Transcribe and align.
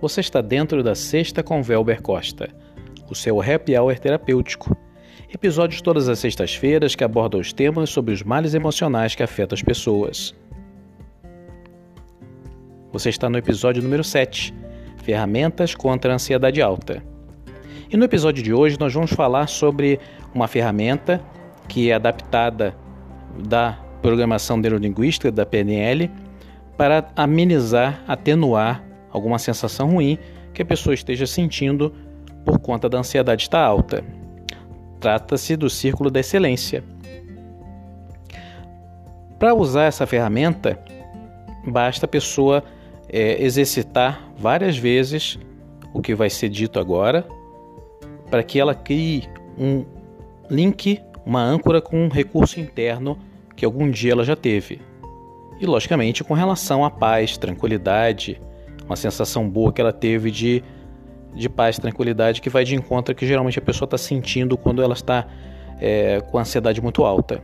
Você 0.00 0.20
está 0.20 0.42
dentro 0.42 0.82
da 0.82 0.94
Sexta 0.94 1.42
com 1.42 1.62
Velber 1.62 2.02
Costa, 2.02 2.50
o 3.10 3.14
seu 3.14 3.40
happy 3.40 3.74
hour 3.78 3.98
terapêutico. 3.98 4.76
Episódios 5.32 5.80
todas 5.80 6.06
as 6.06 6.18
sextas-feiras 6.18 6.94
que 6.94 7.02
abordam 7.02 7.40
os 7.40 7.50
temas 7.50 7.88
sobre 7.88 8.12
os 8.12 8.22
males 8.22 8.52
emocionais 8.52 9.14
que 9.14 9.22
afetam 9.22 9.56
as 9.56 9.62
pessoas. 9.62 10.34
Você 12.92 13.08
está 13.08 13.30
no 13.30 13.38
episódio 13.38 13.82
número 13.82 14.04
7, 14.04 14.54
Ferramentas 15.02 15.74
contra 15.74 16.12
a 16.12 16.16
Ansiedade 16.16 16.60
Alta. 16.60 17.02
E 17.90 17.96
no 17.96 18.04
episódio 18.04 18.42
de 18.42 18.52
hoje 18.52 18.78
nós 18.78 18.92
vamos 18.92 19.12
falar 19.12 19.46
sobre 19.46 19.98
uma 20.34 20.46
ferramenta 20.46 21.22
que 21.68 21.90
é 21.90 21.94
adaptada 21.94 22.76
da 23.48 23.78
programação 24.02 24.58
neurolinguística 24.58 25.32
da 25.32 25.46
PNL 25.46 26.10
para 26.76 27.08
amenizar, 27.16 28.04
atenuar 28.06 28.85
alguma 29.16 29.38
sensação 29.38 29.88
ruim 29.88 30.18
que 30.52 30.60
a 30.60 30.66
pessoa 30.66 30.94
esteja 30.94 31.26
sentindo 31.26 31.92
por 32.44 32.58
conta 32.58 32.88
da 32.88 32.98
ansiedade 32.98 33.44
estar 33.44 33.64
alta. 33.64 34.04
Trata-se 35.00 35.56
do 35.56 35.70
círculo 35.70 36.10
da 36.10 36.20
excelência. 36.20 36.84
Para 39.38 39.54
usar 39.54 39.84
essa 39.84 40.06
ferramenta, 40.06 40.78
basta 41.66 42.04
a 42.04 42.08
pessoa 42.08 42.62
é, 43.08 43.42
exercitar 43.42 44.30
várias 44.36 44.76
vezes 44.76 45.38
o 45.92 46.02
que 46.02 46.14
vai 46.14 46.28
ser 46.28 46.50
dito 46.50 46.78
agora, 46.78 47.26
para 48.30 48.42
que 48.42 48.60
ela 48.60 48.74
crie 48.74 49.28
um 49.58 49.84
link, 50.50 51.00
uma 51.24 51.42
âncora 51.42 51.80
com 51.80 52.04
um 52.04 52.08
recurso 52.08 52.60
interno 52.60 53.18
que 53.54 53.64
algum 53.64 53.90
dia 53.90 54.12
ela 54.12 54.24
já 54.24 54.36
teve. 54.36 54.80
E, 55.58 55.64
logicamente, 55.64 56.22
com 56.22 56.34
relação 56.34 56.84
à 56.84 56.90
paz, 56.90 57.38
tranquilidade, 57.38 58.40
uma 58.86 58.96
sensação 58.96 59.48
boa 59.48 59.72
que 59.72 59.80
ela 59.80 59.92
teve 59.92 60.30
de, 60.30 60.64
de 61.34 61.48
paz, 61.48 61.78
tranquilidade, 61.78 62.40
que 62.40 62.48
vai 62.48 62.64
de 62.64 62.74
encontro 62.74 63.14
que 63.14 63.26
geralmente 63.26 63.58
a 63.58 63.62
pessoa 63.62 63.86
está 63.86 63.98
sentindo 63.98 64.56
quando 64.56 64.82
ela 64.82 64.94
está 64.94 65.26
é, 65.78 66.20
com 66.20 66.38
ansiedade 66.38 66.80
muito 66.80 67.04
alta. 67.04 67.42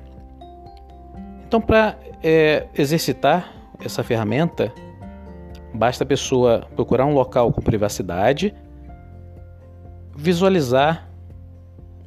Então, 1.46 1.60
para 1.60 1.98
é, 2.22 2.66
exercitar 2.76 3.52
essa 3.84 4.02
ferramenta, 4.02 4.72
basta 5.74 6.04
a 6.04 6.06
pessoa 6.06 6.66
procurar 6.74 7.04
um 7.04 7.12
local 7.12 7.52
com 7.52 7.60
privacidade, 7.60 8.54
visualizar 10.16 11.08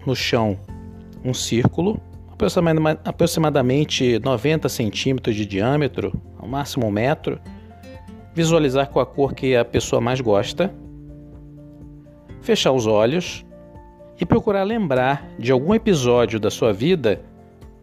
no 0.06 0.16
chão 0.16 0.58
um 1.24 1.34
círculo 1.34 2.00
aproximadamente 3.06 4.20
90 4.20 4.68
centímetros 4.70 5.36
de 5.36 5.46
diâmetro, 5.46 6.22
ao 6.38 6.48
máximo 6.48 6.86
um 6.86 6.92
metro, 6.92 7.40
visualizar 8.36 8.90
com 8.90 9.00
a 9.00 9.06
cor 9.06 9.34
que 9.34 9.56
a 9.56 9.64
pessoa 9.64 10.02
mais 10.02 10.20
gosta, 10.20 10.72
fechar 12.42 12.74
os 12.74 12.86
olhos 12.86 13.46
e 14.20 14.26
procurar 14.26 14.64
lembrar 14.64 15.28
de 15.40 15.52
algum 15.52 15.74
episódio 15.74 16.40
da 16.40 16.52
sua 16.52 16.74
vida 16.74 17.22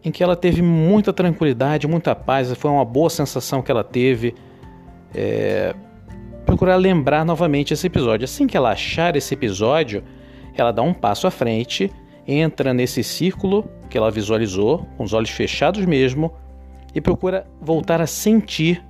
em 0.04 0.10
que 0.10 0.22
ela 0.22 0.36
teve 0.36 0.60
muita 0.60 1.12
tranquilidade, 1.12 1.86
muita 1.86 2.14
paz, 2.14 2.52
foi 2.52 2.70
uma 2.70 2.84
boa 2.84 3.08
sensação 3.08 3.62
que 3.62 3.70
ela 3.70 3.84
teve. 3.84 4.34
É... 5.14 5.74
Procurar 6.44 6.76
lembrar 6.76 7.24
novamente 7.24 7.72
esse 7.72 7.86
episódio. 7.86 8.24
Assim 8.24 8.46
que 8.46 8.56
ela 8.56 8.72
achar 8.72 9.16
esse 9.16 9.32
episódio, 9.32 10.02
ela 10.54 10.72
dá 10.72 10.82
um 10.82 10.92
passo 10.92 11.26
à 11.26 11.30
frente, 11.30 11.90
entra 12.26 12.74
nesse 12.74 13.02
círculo 13.02 13.64
que 13.88 13.96
ela 13.96 14.10
visualizou, 14.10 14.86
com 14.96 15.04
os 15.04 15.12
olhos 15.12 15.30
fechados 15.30 15.86
mesmo, 15.86 16.32
e 16.94 17.00
procura 17.00 17.46
voltar 17.60 18.00
a 18.00 18.06
sentir, 18.06 18.84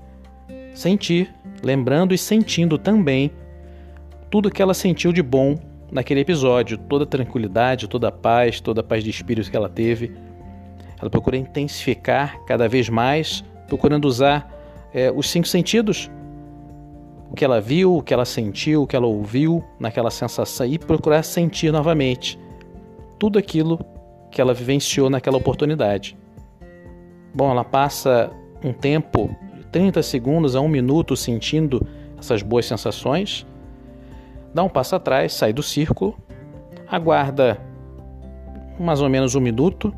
sentir, 0.74 1.32
lembrando 1.62 2.12
e 2.14 2.18
sentindo 2.18 2.76
também 2.76 3.30
tudo 4.30 4.50
que 4.50 4.62
ela 4.62 4.74
sentiu 4.74 5.12
de 5.12 5.22
bom 5.22 5.58
naquele 5.90 6.20
episódio, 6.20 6.78
toda 6.78 7.04
a 7.04 7.06
tranquilidade, 7.06 7.88
toda 7.88 8.08
a 8.08 8.12
paz, 8.12 8.60
toda 8.60 8.80
a 8.80 8.84
paz 8.84 9.04
de 9.04 9.10
espírito 9.10 9.50
que 9.50 9.56
ela 9.56 9.68
teve. 9.68 10.12
Ela 11.00 11.10
procura 11.10 11.36
intensificar 11.36 12.42
cada 12.46 12.68
vez 12.68 12.88
mais, 12.88 13.44
procurando 13.68 14.06
usar 14.06 14.50
é, 14.94 15.10
os 15.10 15.28
cinco 15.28 15.46
sentidos. 15.46 16.10
O 17.30 17.34
que 17.34 17.44
ela 17.44 17.60
viu, 17.60 17.96
o 17.96 18.02
que 18.02 18.12
ela 18.12 18.24
sentiu, 18.24 18.82
o 18.82 18.86
que 18.86 18.96
ela 18.96 19.06
ouviu 19.06 19.64
naquela 19.78 20.10
sensação 20.10 20.66
e 20.66 20.78
procurar 20.78 21.22
sentir 21.22 21.72
novamente 21.72 22.38
tudo 23.18 23.38
aquilo 23.38 23.78
que 24.30 24.40
ela 24.40 24.54
vivenciou 24.54 25.10
naquela 25.10 25.36
oportunidade. 25.36 26.16
Bom, 27.34 27.50
ela 27.50 27.64
passa 27.64 28.30
um 28.64 28.72
tempo, 28.72 29.34
30 29.72 30.02
segundos 30.02 30.54
a 30.54 30.60
um 30.60 30.68
minuto, 30.68 31.16
sentindo 31.16 31.84
essas 32.18 32.42
boas 32.42 32.66
sensações, 32.66 33.46
dá 34.54 34.62
um 34.62 34.68
passo 34.68 34.94
atrás, 34.94 35.32
sai 35.32 35.52
do 35.52 35.62
círculo, 35.62 36.16
aguarda 36.86 37.58
mais 38.78 39.00
ou 39.00 39.08
menos 39.08 39.34
um 39.34 39.40
minuto, 39.40 39.92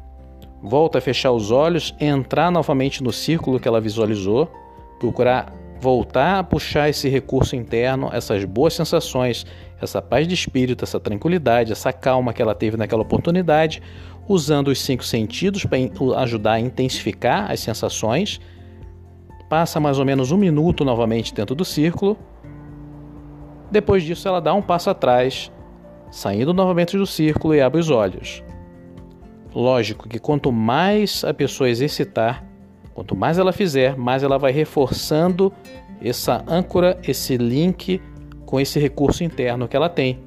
volta 0.62 0.99
a 0.99 1.01
fechar 1.01 1.33
os 1.33 1.51
olhos, 1.51 1.95
entrar 2.01 2.51
novamente 2.51 3.03
no 3.03 3.12
círculo 3.12 3.61
que 3.61 3.69
ela 3.69 3.81
visualizou, 3.81 4.51
procurar 4.99 5.53
voltar 5.81 6.39
a 6.39 6.43
puxar 6.43 6.89
esse 6.89 7.11
recurso 7.11 7.55
interno, 7.55 8.09
essas 8.11 8.45
boas 8.47 8.73
sensações, 8.73 9.45
essa 9.81 10.01
paz 10.01 10.27
de 10.27 10.33
espírito, 10.33 10.83
essa 10.83 10.99
tranquilidade, 10.99 11.73
essa 11.73 11.93
calma 11.93 12.33
que 12.33 12.41
ela 12.41 12.55
teve 12.55 12.77
naquela 12.79 13.03
oportunidade, 13.03 13.83
usando 14.27 14.69
os 14.69 14.81
cinco 14.81 15.05
sentidos 15.05 15.67
para 15.67 15.77
ajudar 16.23 16.55
a 16.55 16.61
intensificar 16.61 17.51
as 17.51 17.61
sensações. 17.61 18.41
Passa 19.49 19.78
mais 19.78 19.99
ou 19.99 20.05
menos 20.05 20.31
um 20.32 20.37
minuto 20.37 20.84
novamente 20.84 21.34
dentro 21.34 21.55
do 21.55 21.65
círculo. 21.65 22.16
Depois 23.71 24.03
disso, 24.03 24.27
ela 24.27 24.41
dá 24.41 24.55
um 24.55 24.62
passo 24.62 24.91
atrás, 24.91 25.53
saindo 26.10 26.55
novamente 26.55 26.97
do 26.97 27.06
círculo 27.06 27.55
e 27.55 27.60
abre 27.60 27.81
os 27.81 27.91
olhos. 27.91 28.43
Lógico 29.55 30.09
que 30.09 30.19
quanto 30.19 30.50
mais 30.50 31.25
a 31.25 31.32
pessoa 31.32 31.69
exercitar, 31.69 32.44
quanto 32.93 33.15
mais 33.15 33.38
ela 33.38 33.53
fizer, 33.53 33.97
mais 33.97 34.22
ela 34.22 34.38
vai 34.38 34.53
reforçando 34.53 35.53
essa 36.03 36.44
âncora, 36.49 36.99
esse 37.06 37.37
link 37.37 38.00
com 38.44 38.61
esse 38.61 38.78
recurso 38.78 39.22
interno 39.22 39.69
que 39.69 39.76
ela 39.76 39.88
tem. 39.88 40.21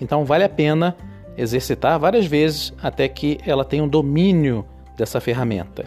Então 0.00 0.24
vale 0.24 0.44
a 0.44 0.48
pena 0.48 0.96
exercitar 1.36 1.98
várias 1.98 2.26
vezes 2.26 2.72
até 2.82 3.08
que 3.08 3.38
ela 3.46 3.64
tenha 3.64 3.82
um 3.82 3.88
domínio 3.88 4.64
dessa 4.96 5.20
ferramenta. 5.20 5.84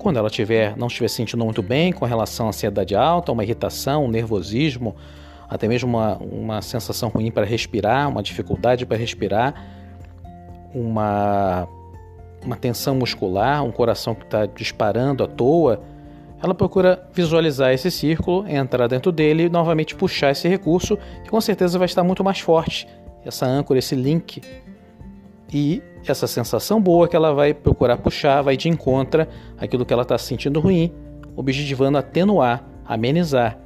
Quando 0.00 0.16
ela 0.16 0.30
tiver, 0.30 0.74
não 0.78 0.86
estiver 0.86 1.08
sentindo 1.08 1.44
muito 1.44 1.62
bem 1.62 1.92
com 1.92 2.06
relação 2.06 2.46
à 2.46 2.48
ansiedade 2.48 2.96
alta, 2.96 3.32
uma 3.32 3.44
irritação, 3.44 4.06
um 4.06 4.08
nervosismo, 4.08 4.96
até 5.46 5.68
mesmo 5.68 5.90
uma, 5.90 6.16
uma 6.16 6.62
sensação 6.62 7.10
ruim 7.10 7.30
para 7.30 7.44
respirar, 7.44 8.08
uma 8.08 8.22
dificuldade 8.22 8.86
para 8.86 8.96
respirar, 8.96 9.54
uma, 10.74 11.68
uma 12.42 12.56
tensão 12.56 12.94
muscular, 12.94 13.62
um 13.62 13.70
coração 13.70 14.14
que 14.14 14.24
está 14.24 14.46
disparando 14.46 15.22
à 15.22 15.28
toa, 15.28 15.82
ela 16.42 16.54
procura 16.54 17.06
visualizar 17.12 17.70
esse 17.74 17.90
círculo, 17.90 18.48
entrar 18.48 18.86
dentro 18.86 19.12
dele 19.12 19.44
e 19.44 19.48
novamente 19.50 19.94
puxar 19.94 20.30
esse 20.30 20.48
recurso, 20.48 20.96
que 21.22 21.28
com 21.28 21.42
certeza 21.42 21.78
vai 21.78 21.84
estar 21.84 22.02
muito 22.02 22.24
mais 22.24 22.40
forte. 22.40 22.88
Essa 23.22 23.44
âncora, 23.44 23.78
esse 23.78 23.94
link 23.94 24.40
e 25.52 25.82
essa 26.06 26.26
sensação 26.26 26.80
boa 26.80 27.08
que 27.08 27.16
ela 27.16 27.32
vai 27.32 27.52
procurar 27.52 27.96
puxar, 27.98 28.42
vai 28.42 28.56
de 28.56 28.68
encontro 28.68 29.26
aquilo 29.58 29.84
que 29.84 29.92
ela 29.92 30.02
está 30.02 30.16
sentindo 30.16 30.60
ruim, 30.60 30.92
objetivando 31.36 31.98
atenuar, 31.98 32.64
amenizar. 32.84 33.58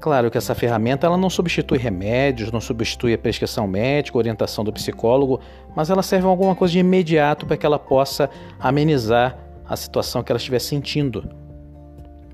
Claro 0.00 0.30
que 0.30 0.36
essa 0.36 0.54
ferramenta 0.54 1.06
ela 1.06 1.16
não 1.16 1.30
substitui 1.30 1.78
remédios, 1.78 2.52
não 2.52 2.60
substitui 2.60 3.14
a 3.14 3.18
prescrição 3.18 3.66
médica, 3.66 4.18
orientação 4.18 4.62
do 4.62 4.72
psicólogo, 4.72 5.40
mas 5.74 5.88
ela 5.88 6.02
serve 6.02 6.26
alguma 6.26 6.54
coisa 6.54 6.72
de 6.72 6.78
imediato 6.78 7.46
para 7.46 7.56
que 7.56 7.64
ela 7.64 7.78
possa 7.78 8.28
amenizar 8.60 9.38
a 9.66 9.76
situação 9.76 10.22
que 10.22 10.30
ela 10.30 10.36
estiver 10.36 10.58
sentindo. 10.58 11.28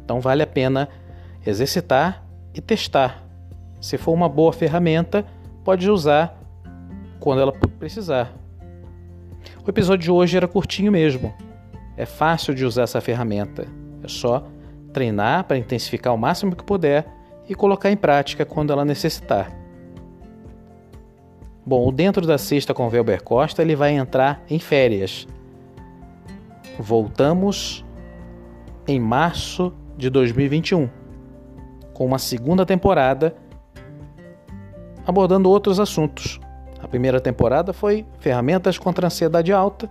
Então 0.05 0.21
vale 0.21 0.43
a 0.43 0.47
pena 0.47 0.89
exercitar 1.47 2.25
e 2.53 2.61
testar 2.61 3.31
se 3.81 3.97
for 3.97 4.13
uma 4.13 4.29
boa 4.29 4.53
ferramenta, 4.53 5.25
pode 5.65 5.91
usar 5.91 6.39
quando 7.21 7.41
ela 7.43 7.53
precisar. 7.79 8.35
O 9.65 9.71
episódio 9.71 10.05
de 10.05 10.11
hoje 10.11 10.37
era 10.37 10.49
curtinho 10.49 10.91
mesmo. 10.91 11.33
É 11.97 12.07
fácil 12.07 12.55
de 12.55 12.65
usar 12.65 12.83
essa 12.83 13.01
ferramenta. 13.01 13.67
É 14.03 14.09
só 14.09 14.47
treinar 14.93 15.45
para 15.45 15.59
intensificar 15.59 16.15
o 16.15 16.19
máximo 16.19 16.57
que 16.57 16.65
puder 16.65 17.07
e 17.49 17.55
colocar 17.55 17.91
em 17.91 17.97
prática 17.97 18.45
quando 18.45 18.73
ela 18.73 18.85
necessitar. 18.85 19.53
Bom, 21.65 21.87
o 21.87 21.93
Dentro 21.93 22.27
da 22.27 22.39
Sexta 22.39 22.73
com 22.73 22.89
Velber 22.89 23.23
Costa 23.23 23.63
ele 23.63 23.77
vai 23.77 23.93
entrar 23.93 24.43
em 24.49 24.59
férias. 24.59 25.29
Voltamos 26.79 27.85
em 28.89 28.99
março 28.99 29.73
de 29.97 30.09
2021 30.09 30.89
com 31.93 32.07
uma 32.07 32.19
segunda 32.19 32.65
temporada 32.65 33.37
abordando 35.07 35.51
outros 35.51 35.79
assuntos. 35.79 36.41
A 36.83 36.89
primeira 36.89 37.21
temporada 37.21 37.73
foi 37.73 38.07
Ferramentas 38.19 38.79
contra 38.79 39.07
Ansiedade 39.07 39.53
Alta. 39.53 39.89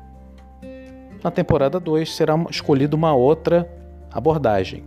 Na 1.24 1.30
temporada 1.30 1.80
2 1.80 2.16
será 2.16 2.36
escolhida 2.50 2.96
uma 2.96 3.14
outra 3.14 3.70
abordagem. 4.12 4.84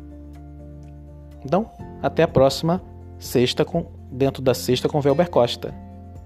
Então, 1.44 1.70
até 2.02 2.22
a 2.22 2.28
próxima 2.28 2.82
sexta 3.19 3.64
com, 3.64 3.87
dentro 4.10 4.43
da 4.43 4.54
sexta 4.54 4.88
com 4.88 5.00
Velber 5.00 5.31
Costa, 5.31 5.75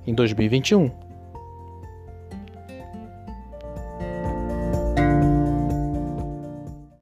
em 0.07 0.15
2021. 0.15 1.06